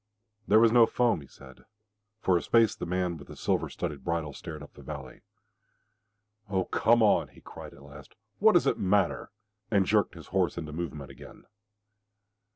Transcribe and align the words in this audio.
"There 0.47 0.57
was 0.59 0.71
no 0.71 0.87
foam," 0.87 1.21
he 1.21 1.27
said. 1.27 1.63
For 2.21 2.35
a 2.35 2.41
space 2.41 2.73
the 2.73 2.87
man 2.87 3.17
with 3.17 3.27
the 3.27 3.35
silver 3.35 3.69
studded 3.69 4.03
bridle 4.03 4.33
stared 4.33 4.63
up 4.63 4.73
the 4.73 4.81
valley. 4.81 5.21
"Oh, 6.49 6.65
come 6.65 7.03
on!" 7.03 7.27
he 7.27 7.39
cried 7.41 7.75
at 7.75 7.83
last. 7.83 8.15
"What 8.39 8.53
does 8.53 8.65
it 8.65 8.79
matter?" 8.79 9.29
and 9.69 9.85
jerked 9.85 10.15
his 10.15 10.29
horse 10.29 10.57
into 10.57 10.73
movement 10.73 11.11
again. 11.11 11.43